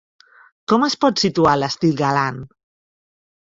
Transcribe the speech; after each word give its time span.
Com 0.71 0.85
es 0.87 0.95
pot 1.05 1.21
situar 1.23 1.53
l'estil 1.59 1.93
galant? 2.01 2.41